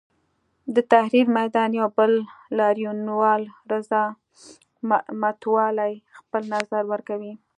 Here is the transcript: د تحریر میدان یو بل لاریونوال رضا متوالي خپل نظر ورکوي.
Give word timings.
د 0.75 0.77
تحریر 0.91 1.27
میدان 1.39 1.69
یو 1.79 1.87
بل 1.97 2.11
لاریونوال 2.57 3.41
رضا 3.71 4.03
متوالي 5.21 5.93
خپل 6.17 6.41
نظر 6.55 6.83
ورکوي. 6.91 7.33